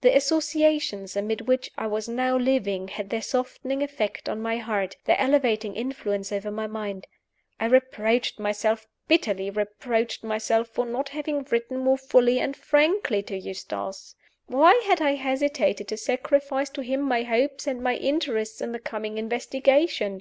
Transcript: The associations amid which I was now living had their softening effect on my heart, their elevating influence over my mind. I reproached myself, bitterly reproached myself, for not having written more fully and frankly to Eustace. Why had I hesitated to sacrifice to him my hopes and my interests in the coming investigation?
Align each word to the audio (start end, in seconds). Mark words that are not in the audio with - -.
The 0.00 0.14
associations 0.16 1.16
amid 1.16 1.48
which 1.48 1.68
I 1.76 1.88
was 1.88 2.08
now 2.08 2.36
living 2.36 2.86
had 2.86 3.10
their 3.10 3.20
softening 3.20 3.82
effect 3.82 4.28
on 4.28 4.40
my 4.40 4.58
heart, 4.58 4.94
their 5.06 5.18
elevating 5.18 5.74
influence 5.74 6.30
over 6.30 6.52
my 6.52 6.68
mind. 6.68 7.08
I 7.58 7.66
reproached 7.66 8.38
myself, 8.38 8.86
bitterly 9.08 9.50
reproached 9.50 10.22
myself, 10.22 10.68
for 10.68 10.86
not 10.86 11.08
having 11.08 11.42
written 11.50 11.78
more 11.78 11.98
fully 11.98 12.38
and 12.38 12.56
frankly 12.56 13.24
to 13.24 13.36
Eustace. 13.36 14.14
Why 14.46 14.72
had 14.86 15.02
I 15.02 15.16
hesitated 15.16 15.88
to 15.88 15.96
sacrifice 15.96 16.70
to 16.70 16.82
him 16.82 17.00
my 17.02 17.24
hopes 17.24 17.66
and 17.66 17.82
my 17.82 17.96
interests 17.96 18.60
in 18.60 18.70
the 18.70 18.78
coming 18.78 19.18
investigation? 19.18 20.20